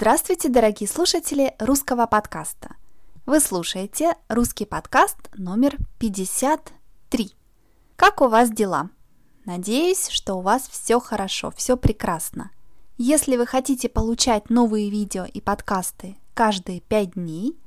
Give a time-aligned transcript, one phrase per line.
[0.00, 2.76] Здравствуйте, дорогие слушатели русского подкаста.
[3.26, 7.34] Вы слушаете русский подкаст номер 53.
[7.96, 8.90] Как у вас дела?
[9.44, 12.52] Надеюсь, что у вас все хорошо, все прекрасно.
[12.96, 17.58] Если вы хотите получать новые видео и подкасты каждые 5 дней,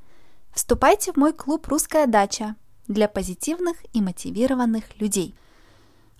[0.53, 2.55] вступайте в мой клуб «Русская дача»
[2.87, 5.35] для позитивных и мотивированных людей.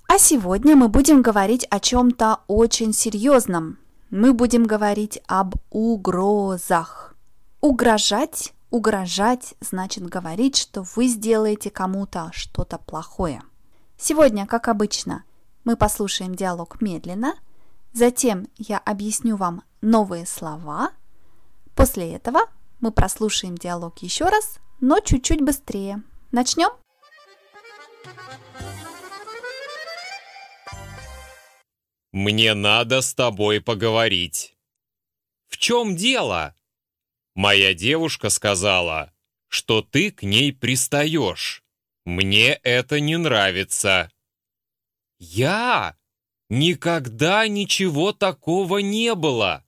[0.10, 3.78] А сегодня мы будем говорить о чем-то очень серьезном.
[4.12, 7.16] Мы будем говорить об угрозах.
[7.62, 13.42] Угрожать, угрожать значит говорить, что вы сделаете кому-то что-то плохое.
[13.98, 15.24] Сегодня, как обычно,
[15.64, 17.36] мы послушаем диалог медленно,
[17.94, 20.92] затем я объясню вам новые слова.
[21.74, 22.42] После этого
[22.82, 26.04] мы прослушаем диалог еще раз, но чуть-чуть быстрее.
[26.34, 26.72] Начнем?
[32.12, 34.58] Мне надо с тобой поговорить.
[35.48, 36.56] В чем дело?
[37.36, 39.14] Моя девушка сказала,
[39.48, 41.64] что ты к ней пристаешь.
[42.04, 44.12] Мне это не нравится.
[45.20, 45.98] Я?
[46.50, 49.66] Никогда ничего такого не было.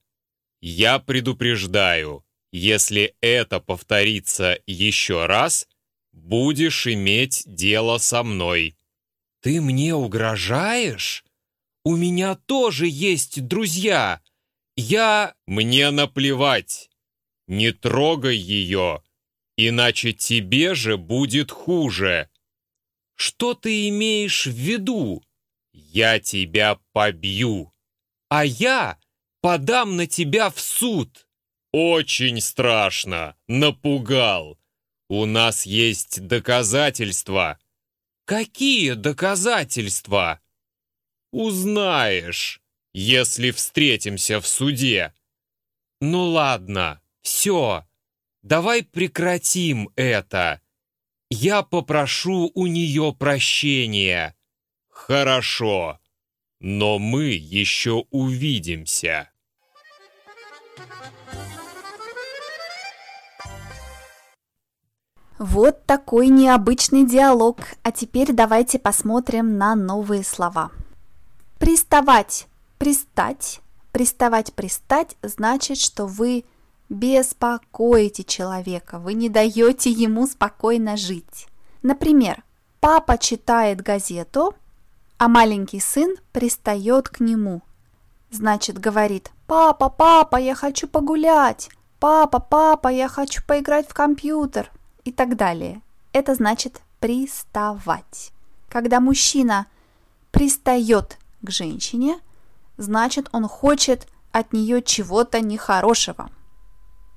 [0.59, 5.67] Я предупреждаю, если это повторится еще раз,
[6.11, 8.77] будешь иметь дело со мной.
[9.41, 11.23] Ты мне угрожаешь?
[11.85, 14.21] У меня тоже есть друзья.
[14.75, 15.35] Я...
[15.45, 16.89] Мне наплевать.
[17.47, 19.03] Не трогай ее,
[19.57, 22.29] иначе тебе же будет хуже.
[23.15, 25.23] Что ты имеешь в виду?
[25.73, 27.73] Я тебя побью.
[28.29, 28.97] А я
[29.41, 31.27] подам на тебя в суд.
[31.71, 33.35] Очень страшно.
[33.47, 34.57] Напугал.
[35.09, 37.59] У нас есть доказательства.
[38.25, 40.39] Какие доказательства?
[41.33, 42.61] Узнаешь,
[42.93, 45.15] если встретимся в суде.
[45.99, 47.87] Ну ладно, все,
[48.43, 50.61] давай прекратим это.
[51.31, 54.35] Я попрошу у нее прощения.
[54.89, 55.99] Хорошо,
[56.59, 59.31] но мы еще увидимся.
[65.39, 67.57] Вот такой необычный диалог.
[67.81, 70.71] А теперь давайте посмотрим на новые слова.
[71.63, 73.61] Приставать, пристать,
[73.93, 76.43] приставать, пристать значит, что вы
[76.89, 81.47] беспокоите человека, вы не даете ему спокойно жить.
[81.81, 82.43] Например,
[82.81, 84.53] папа читает газету,
[85.17, 87.61] а маленький сын пристает к нему.
[88.29, 91.69] Значит, говорит, папа, папа, я хочу погулять,
[92.01, 94.69] папа, папа, я хочу поиграть в компьютер
[95.05, 95.81] и так далее.
[96.11, 98.33] Это значит приставать.
[98.67, 99.67] Когда мужчина
[100.31, 102.19] пристает к женщине,
[102.77, 106.31] значит он хочет от нее чего-то нехорошего.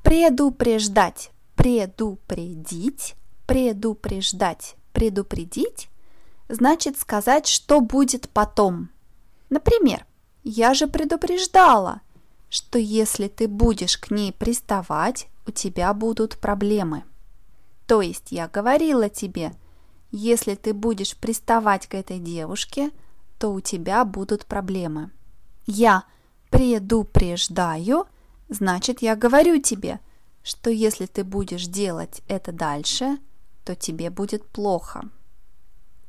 [0.03, 3.15] Предупреждать, предупредить,
[3.47, 5.89] предупреждать, предупредить
[6.49, 8.91] значит сказать, что будет потом.
[9.51, 10.05] Например,
[10.45, 12.03] я же предупреждала,
[12.49, 17.05] что если ты будешь к ней приставать, у тебя будут проблемы.
[17.87, 19.53] То есть я говорила тебе,
[20.13, 22.91] если ты будешь приставать к этой девушке–
[23.39, 25.11] то у тебя будут проблемы.
[25.67, 26.05] Я
[26.51, 28.07] предупреждаю,
[28.49, 30.01] значит, я говорю тебе,
[30.43, 33.19] что если ты будешь делать это дальше,
[33.65, 35.09] то тебе будет плохо.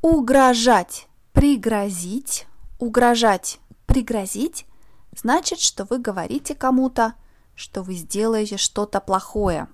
[0.02, 2.48] Угрожать, пригрозить,
[2.80, 4.68] угрожать, пригрозить,
[5.16, 7.16] значит, что вы говорите кому-то,
[7.56, 9.68] что вы сделаете что-то плохое,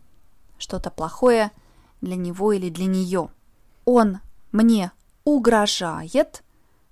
[0.57, 1.51] что-то плохое
[1.99, 3.29] для него или для нее.
[3.83, 4.19] Он
[4.53, 4.91] мне
[5.25, 6.41] угрожает,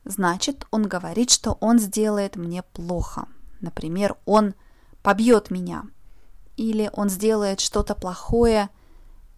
[0.06, 3.28] значит, он говорит, что он сделает мне плохо.
[3.60, 4.54] Например, он
[5.04, 5.84] побьет меня.
[6.58, 8.70] Или он сделает что-то плохое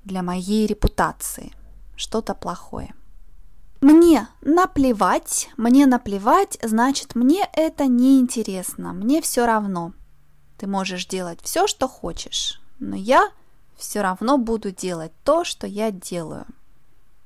[0.03, 1.53] для моей репутации.
[1.95, 2.93] Что-то плохое.
[3.81, 9.91] Мне наплевать, мне наплевать, значит, мне это не интересно, мне все равно.
[10.57, 13.29] Ты можешь делать все, что хочешь, но я
[13.75, 16.45] все равно буду делать то, что я делаю.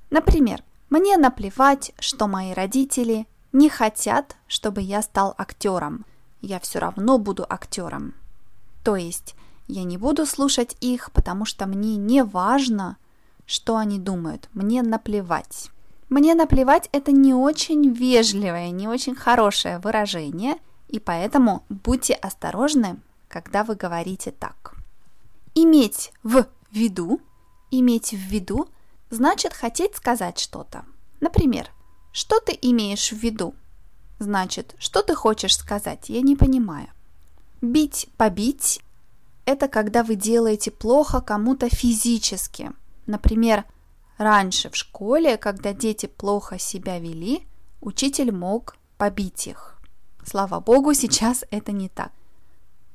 [0.09, 3.27] Например, мне наплевать, что мои родители
[3.57, 6.06] не хотят, чтобы я стал актером.
[6.42, 8.13] Я все равно буду актером.
[8.83, 9.36] То есть
[9.68, 12.98] я не буду слушать их, потому что мне не важно,
[13.48, 14.48] что они думают.
[14.54, 15.71] Мне наплевать.
[16.09, 20.56] Мне наплевать это не очень вежливое, не очень хорошее выражение,
[20.88, 24.75] и поэтому будьте осторожны, когда вы говорите так.
[25.56, 27.19] Иметь в виду,
[27.71, 28.69] иметь в виду
[29.09, 30.86] значит хотеть сказать что-то.
[31.19, 31.71] Например,
[32.17, 33.53] что ты имеешь в виду?
[34.17, 36.09] Значит, что ты хочешь сказать?
[36.09, 36.87] Я не понимаю.
[37.61, 38.81] Бить, побить
[39.45, 42.71] это когда вы делаете плохо кому-то физически.
[43.05, 43.65] Например,
[44.17, 47.47] раньше в школе, когда дети плохо себя вели,
[47.81, 49.79] учитель мог побить их.
[50.25, 52.11] Слава богу, сейчас это не так.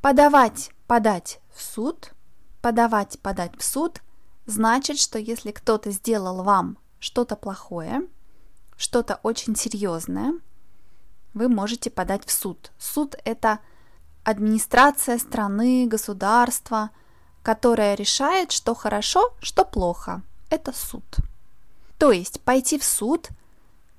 [0.00, 2.12] Подавать, подать в суд,
[2.60, 4.02] подавать, подать в суд
[4.46, 8.02] значит, что если кто-то сделал вам что-то плохое,
[8.82, 10.34] что-то очень серьезное,
[11.34, 12.73] вы можете подать в суд.
[12.79, 13.61] Суд– это
[14.25, 16.90] администрация страны, государства,
[17.44, 20.23] которая решает, что хорошо, что плохо.
[20.50, 21.05] Это суд.
[21.96, 23.29] То есть пойти в суд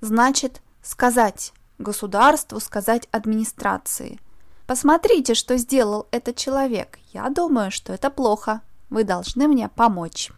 [0.01, 4.19] значит сказать государству, сказать администрации.
[4.68, 7.00] Посмотрите, что сделал этот человек.
[7.13, 8.62] Я думаю, что это плохо.
[8.89, 10.29] Вы должны мне помочь.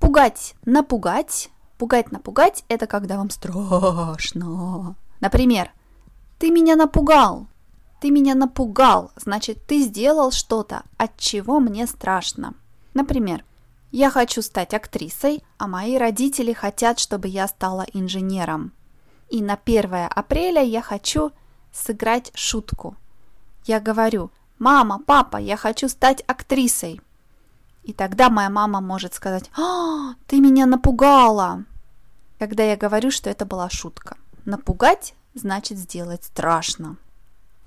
[0.00, 1.50] Пугать, напугать.
[1.78, 4.96] Пугать, напугать– это когда вам страшно.
[5.20, 5.70] Например,
[6.38, 7.46] ты меня напугал.
[8.00, 12.54] Ты меня напугал, значит, ты сделал что-то, от чего мне страшно.
[12.92, 13.42] Например,
[13.90, 18.72] я хочу стать актрисой, а мои родители хотят, чтобы я стала инженером.
[19.30, 21.32] И на 1 апреля я хочу
[21.72, 22.96] сыграть шутку.
[23.64, 27.00] Я говорю, мама, папа, я хочу стать актрисой.
[27.86, 31.64] И тогда моя мама может сказать, а, ты меня напугала.
[32.40, 34.16] Когда я говорю, что это была шутка.
[34.44, 36.96] Напугать значит сделать страшно.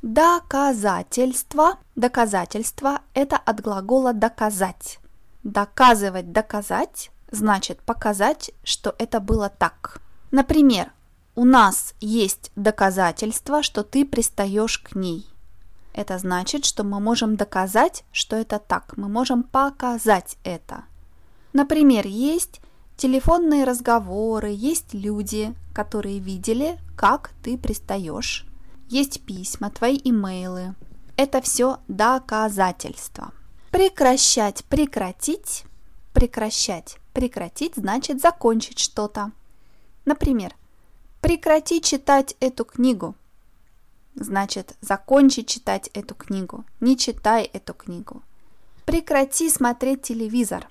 [0.02, 1.78] Доказательство.
[1.96, 5.00] Доказательство– это от глагола «доказать».
[5.44, 10.02] Доказывать, доказать значит показать, что это было так.
[10.32, 10.92] Например,
[11.36, 15.26] у нас есть доказательство, что ты пристаешь к ней.
[15.94, 18.96] Это значит, что мы можем доказать, что это так.
[18.98, 20.84] Мы можем показать это.
[21.54, 22.62] Например, есть
[22.96, 28.46] телефонные разговоры, есть люди, которые видели, как ты пристаешь.
[28.90, 30.76] Есть письма, твои имейлы.
[31.16, 33.32] Это все доказательства.
[33.72, 35.64] Прекращать, прекратить.
[36.14, 39.32] Прекращать, прекратить значит закончить что-то.
[40.06, 40.56] Например,
[41.22, 43.16] прекрати читать эту книгу.
[44.20, 46.66] Значит, закончи читать эту книгу.
[46.82, 48.22] Не читай эту книгу.
[48.86, 50.68] Прекрати смотреть телевизор.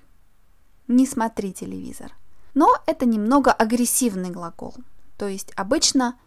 [0.86, 2.14] Не смотри телевизор.
[2.52, 4.74] Но это немного агрессивный глагол.
[5.16, 6.18] То есть обычно,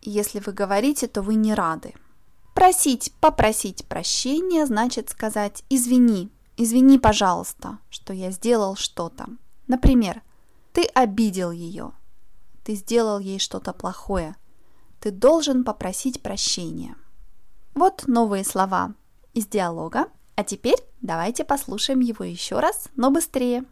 [0.00, 1.92] если вы говорите, то вы не рады.
[2.54, 9.26] Просить, попросить прощения значит сказать «извини», «извини, пожалуйста, что я сделал что-то».
[9.66, 10.22] Например,
[10.72, 11.90] ты обидел ее,
[12.62, 14.36] ты сделал ей что-то плохое,
[15.00, 16.94] ты должен попросить прощения.
[17.74, 18.94] Вот новые слова
[19.32, 20.06] из диалога,
[20.36, 23.64] а теперь давайте послушаем его еще раз, но быстрее.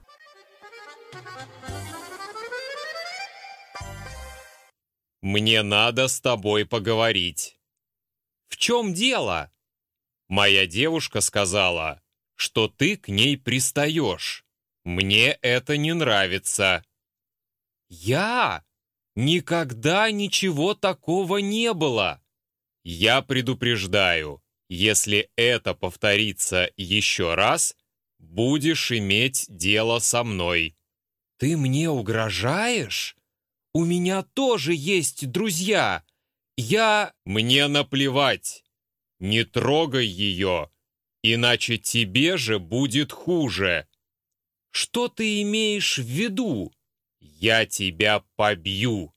[5.20, 7.58] Мне надо с тобой поговорить.
[8.46, 9.52] В чем дело?
[10.28, 12.00] Моя девушка сказала,
[12.34, 14.44] что ты к ней пристаешь.
[14.84, 16.84] Мне это не нравится.
[17.88, 18.64] Я?
[19.20, 22.22] Никогда ничего такого не было.
[22.84, 27.74] Я предупреждаю, если это повторится еще раз,
[28.20, 30.76] будешь иметь дело со мной.
[31.36, 33.16] Ты мне угрожаешь?
[33.74, 36.04] У меня тоже есть друзья.
[36.56, 37.12] Я...
[37.24, 38.62] Мне наплевать.
[39.18, 40.70] Не трогай ее,
[41.24, 43.88] иначе тебе же будет хуже.
[44.70, 46.72] Что ты имеешь в виду?
[47.34, 49.14] Я тебя побью,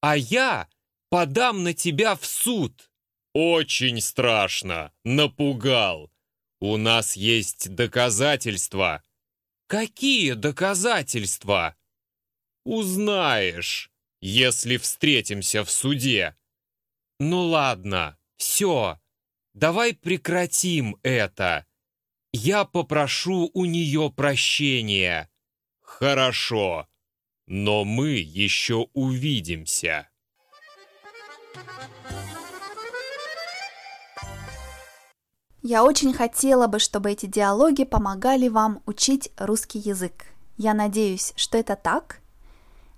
[0.00, 0.68] а я
[1.08, 2.90] подам на тебя в суд.
[3.32, 6.10] Очень страшно, напугал.
[6.60, 9.02] У нас есть доказательства.
[9.66, 11.76] Какие доказательства?
[12.64, 13.90] Узнаешь
[14.20, 16.36] если встретимся в суде.
[17.18, 19.00] Ну ладно, все,
[19.54, 21.66] давай прекратим это.
[22.32, 25.30] Я попрошу у нее прощения.
[25.80, 26.86] Хорошо,
[27.50, 30.08] но мы еще увидимся.
[35.60, 40.26] Я очень хотела бы, чтобы эти диалоги помогали вам учить русский язык.
[40.58, 42.20] Я надеюсь, что это так,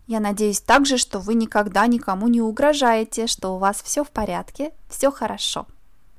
[0.07, 4.75] я надеюсь также, что вы никогда никому не угрожаете, что у вас все в порядке,
[4.91, 5.67] все хорошо.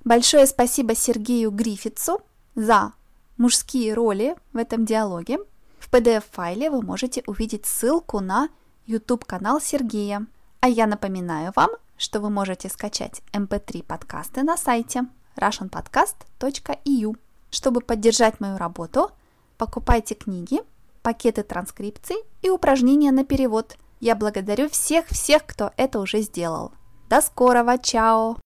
[0.04, 2.22] Большое спасибо Сергею Грифицу
[2.56, 2.94] за
[3.38, 5.38] мужские роли в этом диалоге.
[5.84, 8.48] В PDF-файле вы можете увидеть ссылку на
[8.86, 10.26] YouTube-канал Сергея.
[10.62, 15.04] А я напоминаю вам, что вы можете скачать MP3 эм подкасты на сайте
[15.36, 17.18] russianpodcast.eu.
[17.52, 19.12] Чтобы поддержать мою работу,
[19.58, 20.62] покупайте книги–
[21.04, 23.76] пакеты транскрипций и упражнения на перевод.
[24.00, 26.72] Я благодарю всех-всех, кто это уже сделал.
[27.10, 28.38] До скорого, чао!